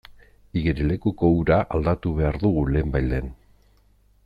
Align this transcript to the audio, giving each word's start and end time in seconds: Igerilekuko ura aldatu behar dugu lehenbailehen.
Igerilekuko 0.61 1.29
ura 1.41 1.59
aldatu 1.77 2.15
behar 2.21 2.41
dugu 2.47 2.65
lehenbailehen. 2.73 3.31